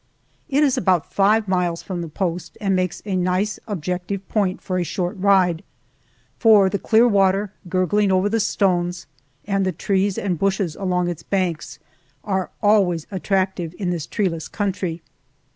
[0.49, 4.79] It is about five miles from the post and makes a nice objective point for
[4.79, 5.63] a short ride,
[6.39, 9.05] for the clear water gurgling over the stones,
[9.45, 11.77] and the trees and bushes along its banks,
[12.23, 15.03] are always attractive in this treeless country.